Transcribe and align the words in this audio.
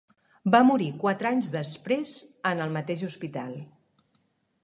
Va 0.53 0.61
morir 0.69 0.87
quatre 1.03 1.29
anys 1.31 1.49
després 1.57 2.15
en 2.53 2.65
el 2.65 2.73
mateix 2.79 3.03
hospital. 3.09 3.55